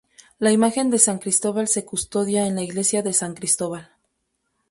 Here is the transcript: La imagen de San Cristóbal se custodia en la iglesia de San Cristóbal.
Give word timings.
La 0.39 0.51
imagen 0.51 0.89
de 0.89 0.97
San 0.97 1.19
Cristóbal 1.19 1.67
se 1.67 1.85
custodia 1.85 2.47
en 2.47 2.55
la 2.55 2.63
iglesia 2.63 3.03
de 3.03 3.13
San 3.13 3.35
Cristóbal. 3.35 3.91